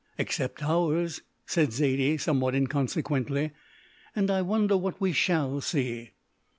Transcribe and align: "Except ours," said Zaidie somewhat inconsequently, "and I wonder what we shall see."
"Except 0.17 0.63
ours," 0.63 1.21
said 1.45 1.69
Zaidie 1.73 2.17
somewhat 2.17 2.55
inconsequently, 2.55 3.51
"and 4.15 4.31
I 4.31 4.41
wonder 4.41 4.75
what 4.75 4.99
we 4.99 5.11
shall 5.13 5.61
see." 5.61 6.13